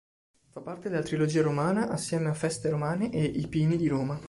[0.49, 4.19] Fa parte della "Trilogia romana" assieme a "Feste romane" e "I pini di Roma".